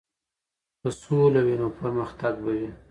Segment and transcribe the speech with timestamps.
[0.81, 2.69] که سوله وي نو پرمختګ به وي.